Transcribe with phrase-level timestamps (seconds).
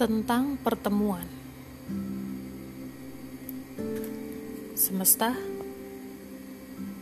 [0.00, 1.28] tentang pertemuan.
[4.72, 5.36] Semesta,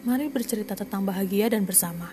[0.02, 2.10] mari bercerita tentang bahagia dan bersama.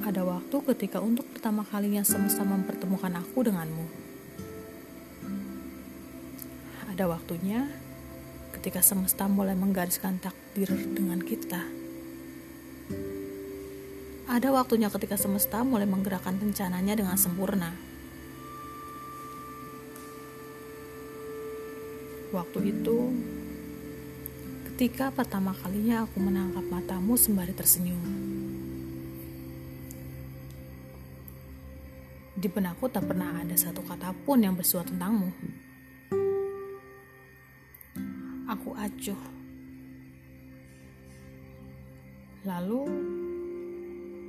[0.00, 3.86] Ada waktu ketika untuk pertama kalinya semesta mempertemukan aku denganmu.
[6.88, 7.68] Ada waktunya
[8.56, 11.68] ketika semesta mulai menggariskan takdir dengan kita.
[14.30, 17.74] Ada waktunya ketika semesta mulai menggerakkan rencananya dengan sempurna.
[22.30, 23.10] Waktu itu,
[24.70, 27.98] ketika pertama kalinya aku menangkap matamu sembari tersenyum.
[32.38, 35.34] Di benakku tak pernah ada satu kata pun yang bersua tentangmu.
[38.46, 39.18] Aku acuh.
[42.46, 42.86] Lalu,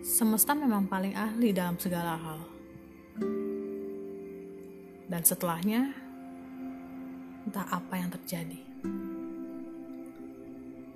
[0.01, 2.39] semesta memang paling ahli dalam segala hal.
[5.05, 5.93] Dan setelahnya,
[7.45, 8.59] entah apa yang terjadi.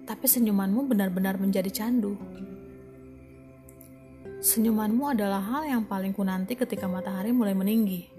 [0.06, 2.18] Tapi senyumanmu benar-benar menjadi candu.
[4.42, 8.10] Senyumanmu adalah hal yang paling ku nanti ketika matahari mulai meninggi.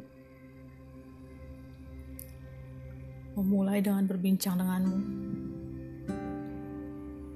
[3.35, 4.99] Memulai dengan berbincang denganmu.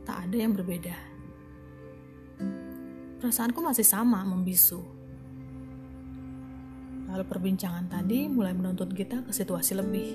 [0.06, 1.10] Tak ada yang berbeda
[3.20, 4.80] perasaanku masih sama membisu.
[7.12, 10.08] Lalu perbincangan tadi mulai menuntut kita ke situasi lebih.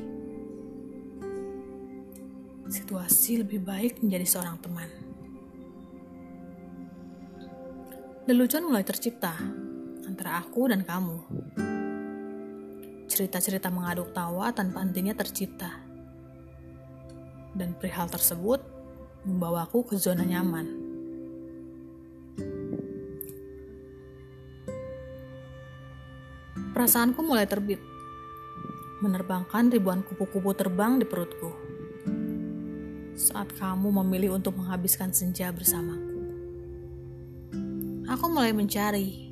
[2.65, 4.89] Situasi lebih baik menjadi seorang teman.
[8.25, 9.37] Lelucon mulai tercipta
[10.09, 11.19] antara aku dan kamu.
[13.05, 15.69] Cerita-cerita mengaduk tawa tanpa hentinya tercipta.
[17.53, 18.65] Dan perihal tersebut
[19.29, 20.84] membawaku ke zona nyaman
[26.75, 27.79] Perasaanku mulai terbit,
[28.99, 31.55] menerbangkan ribuan kupu-kupu terbang di perutku.
[33.15, 36.19] Saat kamu memilih untuk menghabiskan senja bersamaku,
[38.11, 39.31] aku mulai mencari,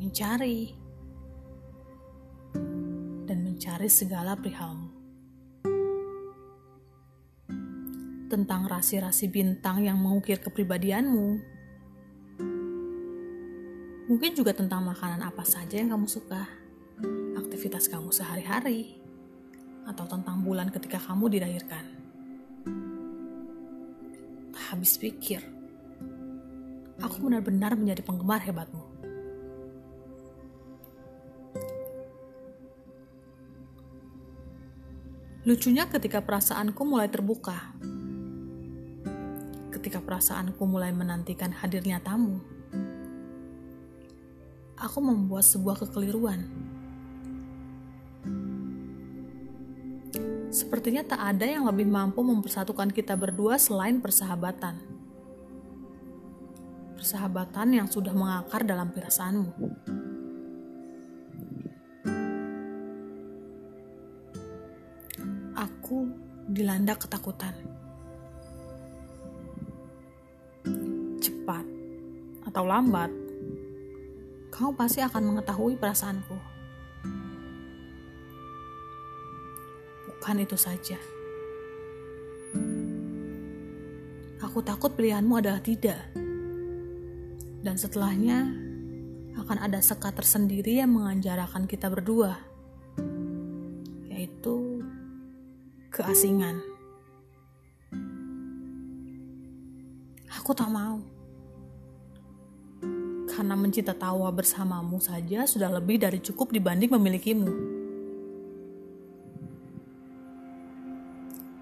[0.00, 0.72] mencari,
[3.28, 4.88] dan mencari segala perihalmu.
[8.32, 11.28] Tentang rasi-rasi bintang yang mengukir kepribadianmu,
[14.08, 16.59] mungkin juga tentang makanan apa saja yang kamu suka
[17.50, 18.94] aktivitas kamu sehari-hari,
[19.82, 21.82] atau tentang bulan ketika kamu dilahirkan.
[24.54, 25.42] Tak habis pikir,
[27.02, 28.86] aku benar-benar menjadi penggemar hebatmu.
[35.42, 37.74] Lucunya ketika perasaanku mulai terbuka,
[39.74, 42.38] ketika perasaanku mulai menantikan hadirnya tamu,
[44.78, 46.70] aku membuat sebuah kekeliruan
[50.60, 54.76] Sepertinya tak ada yang lebih mampu mempersatukan kita berdua selain persahabatan.
[57.00, 59.56] Persahabatan yang sudah mengakar dalam perasaanmu.
[65.56, 66.12] Aku
[66.44, 67.56] dilanda ketakutan.
[71.24, 71.64] Cepat
[72.44, 73.08] atau lambat,
[74.52, 76.49] kau pasti akan mengetahui perasaanku.
[80.20, 81.00] Bukan itu saja.
[84.44, 85.96] Aku takut pilihanmu adalah tidak.
[87.64, 88.52] Dan setelahnya
[89.40, 92.36] akan ada sekat tersendiri yang menganjarakan kita berdua.
[94.12, 94.84] Yaitu
[95.88, 96.60] keasingan.
[100.36, 101.00] Aku tak mau.
[103.24, 107.79] Karena mencinta tawa bersamamu saja sudah lebih dari cukup dibanding memilikimu.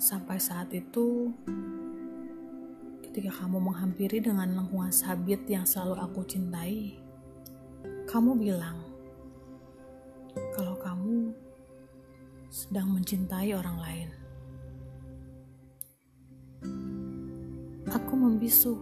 [0.09, 1.29] Sampai saat itu,
[3.05, 6.97] ketika kamu menghampiri dengan lengkungan sabit yang selalu aku cintai,
[8.09, 8.81] kamu bilang
[10.57, 11.37] kalau kamu
[12.49, 14.09] sedang mencintai orang lain.
[17.93, 18.81] Aku membisu.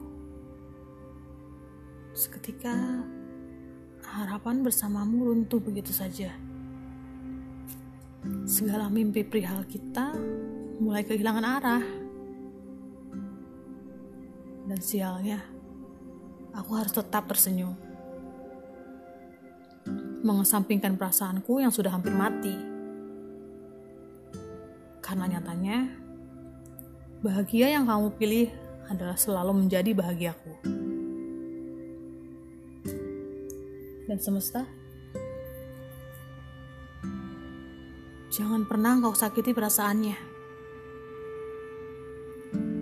[2.14, 3.02] Seketika
[4.14, 6.30] harapan bersamamu runtuh begitu saja.
[8.46, 10.14] Segala mimpi perihal kita
[10.76, 11.84] mulai kehilangan arah.
[14.66, 15.40] Dan sialnya,
[16.52, 17.72] aku harus tetap tersenyum.
[20.26, 22.56] Mengesampingkan perasaanku yang sudah hampir mati.
[24.98, 25.86] Karena nyatanya,
[27.22, 28.50] bahagia yang kamu pilih
[28.90, 30.52] adalah selalu menjadi bahagiaku.
[34.06, 34.66] Dan semesta,
[38.34, 40.35] jangan pernah kau sakiti perasaannya.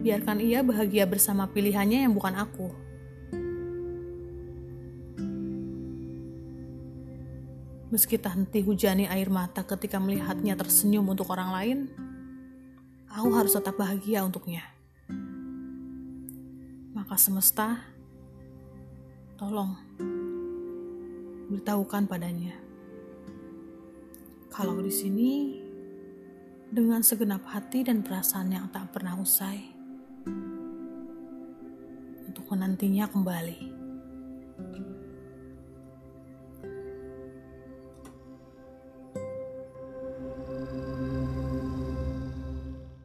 [0.05, 2.69] Biarkan ia bahagia bersama pilihannya yang bukan aku.
[7.89, 11.79] Meski tak henti hujani air mata ketika melihatnya tersenyum untuk orang lain,
[13.09, 14.61] aku harus tetap bahagia untuknya.
[16.93, 17.81] Maka semesta,
[19.41, 19.73] tolong
[21.49, 22.53] beritahukan padanya.
[24.53, 25.33] Kalau di sini,
[26.69, 29.74] dengan segenap hati dan perasaan yang tak pernah usai,
[32.45, 33.57] untuk menantinya kembali.